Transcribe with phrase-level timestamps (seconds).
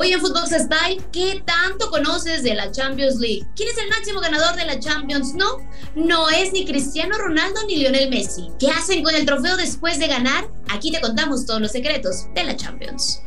[0.00, 3.44] Hoy en Footbox Style, ¿qué tanto conoces de la Champions League?
[3.56, 5.34] ¿Quién es el máximo ganador de la Champions?
[5.34, 5.56] No,
[5.96, 8.46] no es ni Cristiano Ronaldo ni Lionel Messi.
[8.60, 10.48] ¿Qué hacen con el trofeo después de ganar?
[10.68, 13.22] Aquí te contamos todos los secretos de la Champions.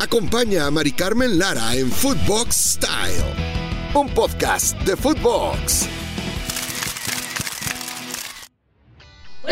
[0.00, 3.24] Acompaña a Mari Carmen Lara en Footbox Style,
[3.94, 5.86] un podcast de Footbox.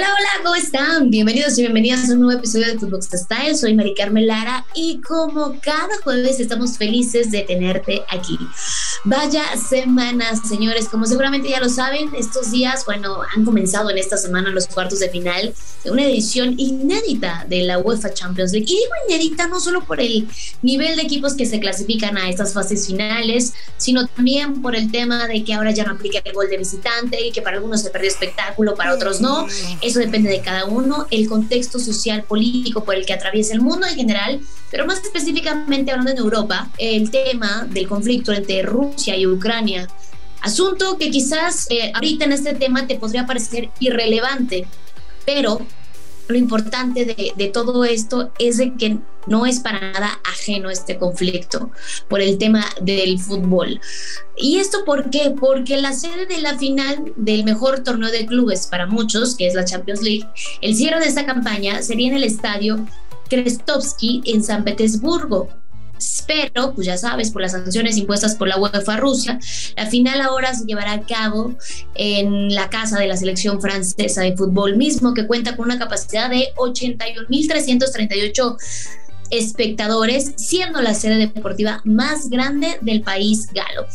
[0.00, 1.10] Hola, hola, ¿cómo están?
[1.10, 3.54] Bienvenidos y bienvenidas a un nuevo episodio de Footbox Style.
[3.54, 8.38] Soy Mari Carmen Lara y como cada jueves estamos felices de tenerte aquí.
[9.04, 10.88] Vaya semana, señores.
[10.88, 15.00] Como seguramente ya lo saben, estos días, bueno, han comenzado en esta semana los cuartos
[15.00, 15.52] de final
[15.84, 18.66] de una edición inédita de la UEFA Champions League.
[18.68, 20.26] Y digo inédita no solo por el
[20.62, 25.26] nivel de equipos que se clasifican a estas fases finales, sino también por el tema
[25.26, 27.90] de que ahora ya no aplica el gol de visitante y que para algunos se
[27.90, 29.46] perdió espectáculo, para otros no.
[29.90, 33.88] Eso depende de cada uno, el contexto social, político por el que atraviesa el mundo
[33.88, 34.40] en general,
[34.70, 39.88] pero más específicamente hablando en Europa, el tema del conflicto entre Rusia y Ucrania.
[40.42, 44.64] Asunto que quizás eh, ahorita en este tema te podría parecer irrelevante,
[45.26, 45.60] pero
[46.30, 51.70] lo importante de, todo esto es de que no es para nada ajeno este conflicto
[52.08, 53.80] por el tema del fútbol.
[54.36, 55.34] ¿Y esto por qué?
[55.38, 59.54] Porque la sede de la final del mejor torneo de clubes para muchos, que es
[59.54, 60.26] la Champions League,
[60.60, 62.86] el cierre de esta campaña sería en el estadio
[63.28, 65.48] Krestovsky en San Petersburgo,
[66.26, 69.38] pero, pues ya sabes, por las sanciones impuestas por la UEFA Rusia,
[69.76, 71.54] la final ahora se llevará a cabo
[71.94, 76.30] en la casa de la selección francesa de fútbol mismo, que cuenta con una capacidad
[76.30, 78.56] de 81.338
[79.30, 83.86] espectadores, siendo la sede deportiva más grande del país galo.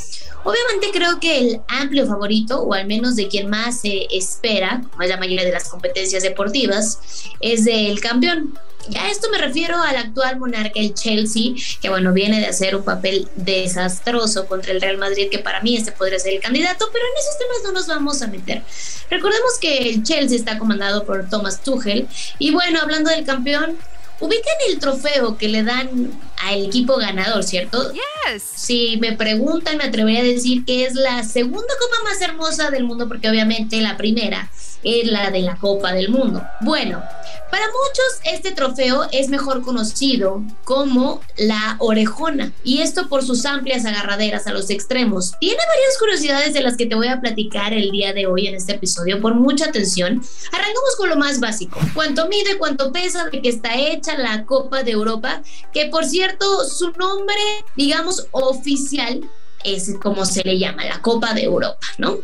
[0.43, 5.03] Obviamente creo que el amplio favorito, o al menos de quien más se espera, como
[5.03, 6.99] es la mayoría de las competencias deportivas,
[7.39, 8.53] es del campeón,
[8.89, 12.83] ya esto me refiero al actual monarca, el Chelsea, que bueno, viene de hacer un
[12.83, 17.03] papel desastroso contra el Real Madrid, que para mí este podría ser el candidato, pero
[17.03, 18.63] en esos temas no nos vamos a meter.
[19.09, 22.07] Recordemos que el Chelsea está comandado por Thomas Tuchel,
[22.37, 23.77] y bueno, hablando del campeón,
[24.19, 26.11] ubican el trofeo que le dan
[26.43, 27.91] al equipo ganador, ¿cierto?
[27.91, 28.43] Yes.
[28.43, 32.83] Si me preguntan, me atrevería a decir que es la segunda copa más hermosa del
[32.83, 34.49] mundo, porque obviamente la primera
[34.85, 36.41] es la de la Copa del Mundo.
[36.61, 37.03] Bueno,
[37.51, 43.85] para muchos este trofeo es mejor conocido como la orejona y esto por sus amplias
[43.85, 45.33] agarraderas a los extremos.
[45.39, 48.55] Tiene varias curiosidades de las que te voy a platicar el día de hoy en
[48.55, 49.19] este episodio.
[49.21, 51.79] Por mucha atención, arrancamos con lo más básico.
[51.93, 55.41] ¿Cuánto mide, cuánto pesa, de qué está hecha la Copa de Europa?
[55.73, 57.35] Que por cierto, su nombre,
[57.75, 59.21] digamos, oficial
[59.63, 62.19] es como se le llama, la Copa de Europa, ¿no?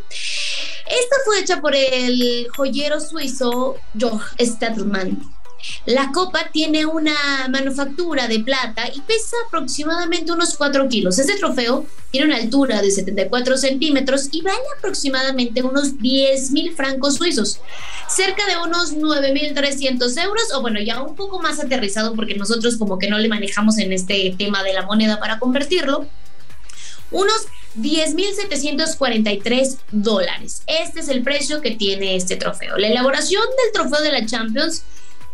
[0.91, 5.21] Esta fue hecha por el joyero suizo Joch Stadtmann.
[5.85, 7.13] La copa tiene una
[7.49, 11.17] manufactura de plata y pesa aproximadamente unos 4 kilos.
[11.17, 17.15] Este trofeo tiene una altura de 74 centímetros y vale aproximadamente unos 10 mil francos
[17.15, 17.61] suizos,
[18.09, 22.35] cerca de unos 9 mil 300 euros, o bueno, ya un poco más aterrizado porque
[22.35, 26.05] nosotros como que no le manejamos en este tema de la moneda para convertirlo
[27.11, 30.63] unos 10.743 dólares.
[30.67, 32.77] Este es el precio que tiene este trofeo.
[32.77, 34.83] La elaboración del trofeo de la Champions,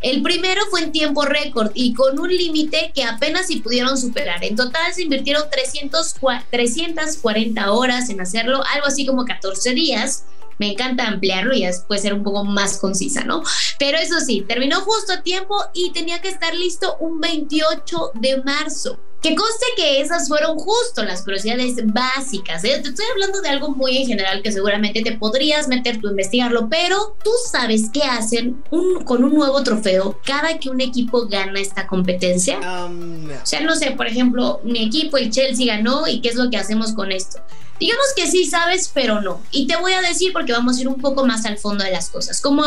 [0.01, 4.43] el primero fue en tiempo récord y con un límite que apenas si pudieron superar.
[4.43, 6.15] En total se invirtieron 300,
[6.51, 10.25] 340 horas en hacerlo, algo así como 14 días.
[10.59, 13.43] Me encanta ampliarlo y puede ser un poco más concisa, ¿no?
[13.77, 18.41] Pero eso sí, terminó justo a tiempo y tenía que estar listo un 28 de
[18.43, 18.99] marzo.
[19.21, 22.63] Que conste que esas fueron justo las curiosidades básicas.
[22.63, 22.79] ¿eh?
[22.81, 26.11] Te estoy hablando de algo muy en general que seguramente te podrías meter tú a
[26.11, 28.63] investigarlo, pero tú sabes qué hacen
[29.05, 32.59] con un nuevo trofeo cada que un equipo gana esta competencia.
[32.59, 36.35] Um, o sea, no sé, por ejemplo, mi equipo, el Chelsea, ganó y qué es
[36.35, 37.39] lo que hacemos con esto.
[37.79, 39.41] Digamos que sí sabes, pero no.
[39.51, 41.91] Y te voy a decir porque vamos a ir un poco más al fondo de
[41.91, 42.41] las cosas.
[42.41, 42.63] Como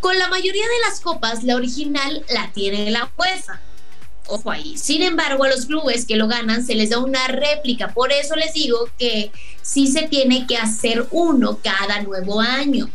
[0.00, 3.60] con la mayoría de las copas, la original la tiene la UEFA
[4.30, 4.78] Ojo ahí.
[4.78, 7.92] Sin embargo, a los clubes que lo ganan se les da una réplica.
[7.92, 12.88] Por eso les digo que sí se tiene que hacer uno cada nuevo año.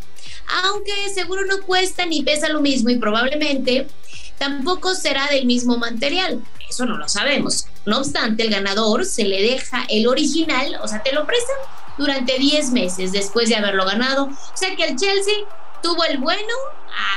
[0.64, 3.88] Aunque seguro no cuesta ni pesa lo mismo y probablemente
[4.38, 6.42] tampoco será del mismo material.
[6.70, 7.68] Eso no lo sabemos.
[7.86, 11.56] No obstante, el ganador se le deja el original, o sea, te lo prestan
[11.98, 14.26] durante 10 meses después de haberlo ganado.
[14.26, 15.36] O sea que el Chelsea
[15.82, 16.54] tuvo el bueno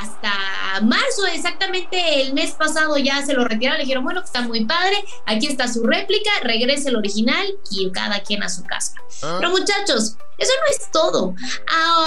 [0.01, 4.65] hasta marzo, exactamente el mes pasado ya se lo retiraron, le dijeron, bueno, está muy
[4.65, 8.93] padre, aquí está su réplica, regrese el original y cada quien a su casa.
[9.23, 9.37] Ah.
[9.39, 11.35] Pero muchachos, eso no es todo.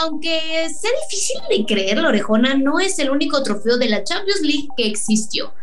[0.00, 4.40] Aunque sea difícil de creer, la orejona no es el único trofeo de la Champions
[4.40, 5.54] League que existió.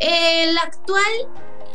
[0.00, 1.28] El actual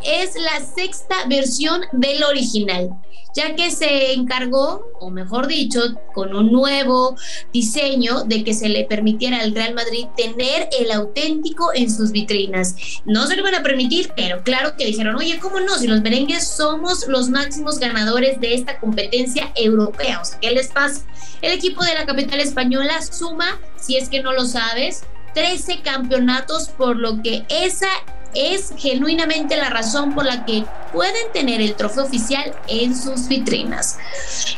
[0.05, 2.89] es la sexta versión del original
[3.33, 5.81] ya que se encargó, o mejor dicho,
[6.13, 7.15] con un nuevo
[7.51, 12.75] diseño de que se le permitiera al Real Madrid tener el auténtico en sus vitrinas.
[13.05, 15.77] No se lo van a permitir, pero claro que dijeron, oye, ¿cómo no?
[15.77, 20.67] Si los merengues somos los máximos ganadores de esta competencia europea, o sea, ¿qué les
[20.67, 21.01] pasa?
[21.41, 25.03] El equipo de la capital española suma, si es que no lo sabes,
[25.33, 27.89] 13 campeonatos, por lo que esa
[28.33, 33.97] es genuinamente la razón por la que pueden tener el trofeo oficial en sus vitrinas.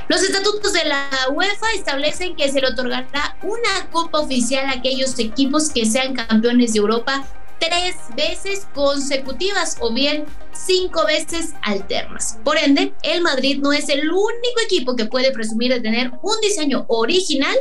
[0.07, 5.17] Los estatutos de la UEFA establecen que se le otorgará una copa oficial a aquellos
[5.19, 7.25] equipos que sean campeones de Europa
[7.59, 12.37] tres veces consecutivas o bien cinco veces alternas.
[12.43, 16.39] Por ende, el Madrid no es el único equipo que puede presumir de tener un
[16.41, 17.55] diseño original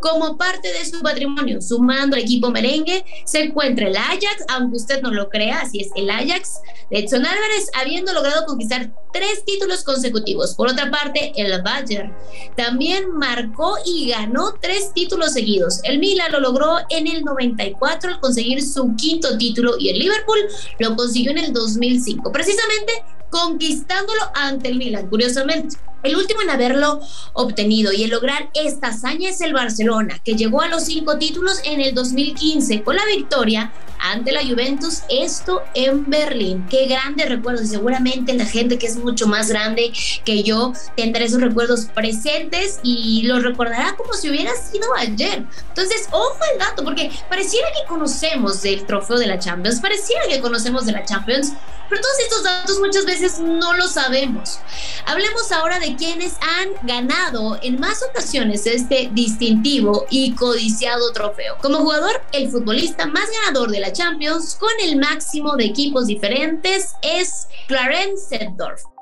[0.00, 1.60] como parte de su patrimonio.
[1.60, 5.90] Sumando al equipo merengue se encuentra el Ajax, aunque usted no lo crea, así es
[5.96, 6.60] el Ajax
[6.90, 10.54] de Edson Álvarez, habiendo logrado conquistar tres títulos consecutivos.
[10.54, 12.14] Por otra parte, el Bayern
[12.56, 15.80] también marcó y ganó tres títulos seguidos.
[15.84, 20.38] El Milan lo logró en el 94 al conseguir su quinto título y el Liverpool
[20.78, 22.92] lo consiguió en el 2005, precisamente
[23.30, 25.76] conquistándolo ante el Milan, curiosamente.
[26.02, 27.00] El último en haberlo
[27.32, 31.60] obtenido y en lograr esta hazaña es el Barcelona, que llegó a los cinco títulos
[31.64, 36.66] en el 2015 con la victoria ante la Juventus, esto en Berlín.
[36.68, 39.92] Qué grandes recuerdos y seguramente la gente que es mucho más grande
[40.24, 45.44] que yo tendrá esos recuerdos presentes y los recordará como si hubiera sido ayer.
[45.68, 50.40] Entonces, ojo el dato, porque pareciera que conocemos del trofeo de la Champions, pareciera que
[50.40, 51.52] conocemos de la Champions,
[51.88, 54.58] pero todos estos datos muchas veces no lo sabemos.
[55.06, 61.56] Hablemos ahora de quienes han ganado en más ocasiones este distintivo y codiciado trofeo.
[61.62, 66.94] Como jugador, el futbolista más ganador de la Champions con el máximo de equipos diferentes
[67.02, 68.95] es Clarence Seedorf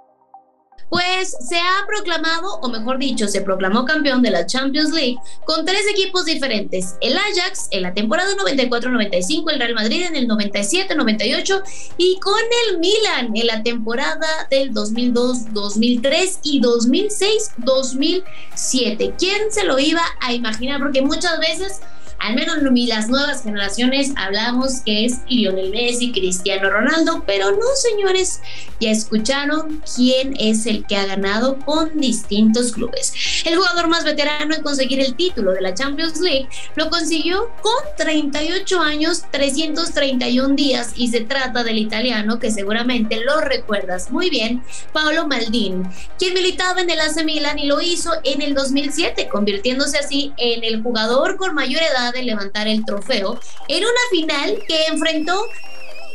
[0.95, 5.65] pues se ha proclamado, o mejor dicho, se proclamó campeón de la Champions League con
[5.65, 6.95] tres equipos diferentes.
[7.01, 11.63] El Ajax en la temporada 94-95, el Real Madrid en el 97-98
[11.97, 12.39] y con
[12.69, 19.15] el Milan en la temporada del 2002-2003 y 2006-2007.
[19.19, 20.79] ¿Quién se lo iba a imaginar?
[20.79, 21.81] Porque muchas veces
[22.19, 28.41] al menos las nuevas generaciones hablamos que es Lionel Messi, Cristiano Ronaldo, pero no, señores,
[28.81, 33.13] ya escucharon quién es el que ha ganado con distintos clubes.
[33.45, 37.75] El jugador más veterano en conseguir el título de la Champions League lo consiguió con
[37.97, 44.63] 38 años, 331 días y se trata del italiano que seguramente lo recuerdas muy bien,
[44.93, 45.85] Paolo Maldini,
[46.19, 50.65] quien militaba en el AC Milan y lo hizo en el 2007, convirtiéndose así en
[50.65, 55.47] el jugador con mayor edad de levantar el trofeo en una final que enfrentó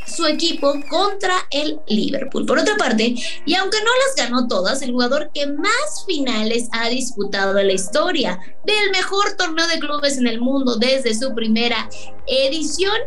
[0.09, 2.45] su equipo contra el Liverpool.
[2.45, 3.15] Por otra parte,
[3.45, 7.73] y aunque no las ganó todas, el jugador que más finales ha disputado en la
[7.73, 11.89] historia del mejor torneo de clubes en el mundo desde su primera
[12.27, 12.97] edición,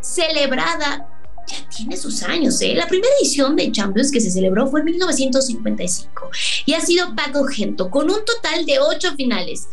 [0.00, 1.06] celebrada
[1.46, 2.60] ya tiene sus años.
[2.60, 2.74] ¿eh?
[2.74, 6.30] La primera edición de Champions que se celebró fue en 1955
[6.66, 9.68] y ha sido Paco Gento con un total de ocho finales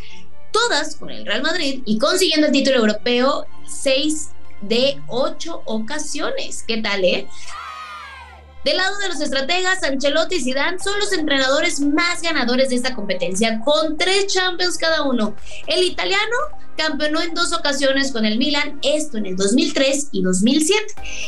[0.52, 4.30] todas con el Real Madrid y consiguiendo el título europeo seis
[4.62, 6.64] de ocho ocasiones.
[6.68, 7.28] ¿Qué tal, eh?
[8.66, 12.94] Del lado de los estrategas, Ancelotti y Zidane son los entrenadores más ganadores de esta
[12.94, 15.36] competencia, con tres Champions cada uno.
[15.68, 16.36] El italiano
[16.78, 20.84] campeonó en dos ocasiones con el Milan, esto en el 2003 y 2007,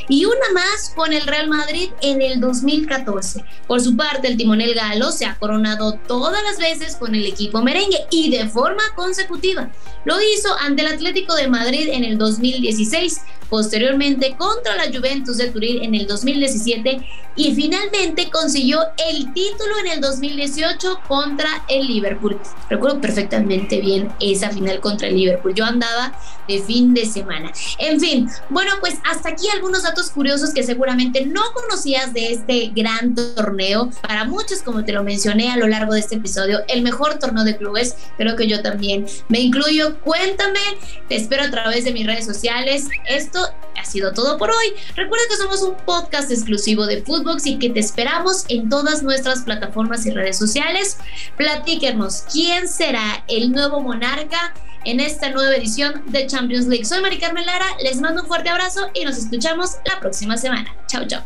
[0.08, 3.44] y una más con el Real Madrid en el 2014.
[3.68, 7.62] Por su parte, el timonel galo se ha coronado todas las veces con el equipo
[7.62, 9.72] merengue y de forma consecutiva.
[10.06, 15.50] Lo hizo ante el Atlético de Madrid en el 2016, posteriormente contra la Juventus de
[15.50, 17.02] Turín en el 2017
[17.36, 18.80] y finalmente consiguió
[19.10, 22.40] el título en el 2018 contra el Liverpool.
[22.70, 25.39] Recuerdo perfectamente bien esa final contra el Liverpool.
[25.54, 26.14] Yo andaba
[26.48, 27.52] de fin de semana.
[27.78, 32.72] En fin, bueno, pues hasta aquí algunos datos curiosos que seguramente no conocías de este
[32.76, 33.90] gran torneo.
[34.02, 37.44] Para muchos, como te lo mencioné a lo largo de este episodio, el mejor torneo
[37.44, 37.96] de clubes.
[38.18, 40.00] Creo que yo también me incluyo.
[40.02, 40.60] Cuéntame,
[41.08, 42.88] te espero a través de mis redes sociales.
[43.08, 43.40] Esto
[43.80, 44.74] ha sido todo por hoy.
[44.96, 49.42] Recuerda que somos un podcast exclusivo de Footbox y que te esperamos en todas nuestras
[49.44, 50.98] plataformas y redes sociales.
[51.38, 54.54] Platíquenos quién será el nuevo monarca
[54.86, 55.00] en
[55.32, 56.86] nueva edición de Champions League.
[56.86, 60.76] Soy Mari Carmen Lara, les mando un fuerte abrazo y nos escuchamos la próxima semana.
[60.88, 61.24] Chao, chao.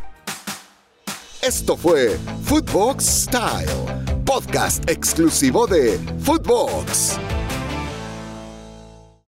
[1.42, 7.18] Esto fue Footbox Style, podcast exclusivo de Footbox.